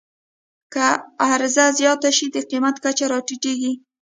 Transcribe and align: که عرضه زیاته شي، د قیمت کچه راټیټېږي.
که 0.73 0.87
عرضه 1.29 1.65
زیاته 1.79 2.09
شي، 2.17 2.25
د 2.31 2.35
قیمت 2.49 2.75
کچه 2.83 3.05
راټیټېږي. 3.11 3.73